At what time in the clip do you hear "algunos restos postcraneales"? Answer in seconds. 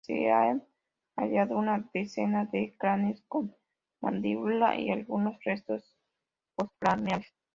4.89-7.27